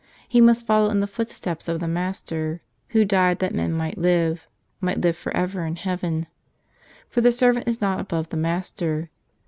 He 0.27 0.41
must 0.41 0.65
follow 0.65 0.89
in 0.89 0.99
the 0.99 1.05
footsteps 1.05 1.67
of 1.67 1.79
the 1.79 1.87
Master 1.87 2.63
Who 2.87 3.05
died 3.05 3.37
that 3.37 3.53
men 3.53 3.71
might 3.71 3.99
live— 3.99 4.47
might 4.81 4.99
live 4.99 5.15
forever 5.15 5.63
in 5.63 5.75
heaven. 5.75 6.25
For 7.07 7.21
the 7.21 7.31
servant 7.31 7.67
is 7.67 7.81
not 7.81 7.99
above 7.99 8.29
the 8.29 8.37
master. 8.37 9.11